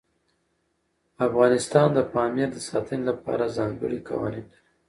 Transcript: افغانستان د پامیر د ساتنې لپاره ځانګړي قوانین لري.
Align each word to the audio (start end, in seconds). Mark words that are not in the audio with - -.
افغانستان 1.27 1.87
د 1.93 1.99
پامیر 2.13 2.49
د 2.53 2.57
ساتنې 2.69 3.03
لپاره 3.09 3.53
ځانګړي 3.57 3.99
قوانین 4.09 4.45
لري. 4.49 4.59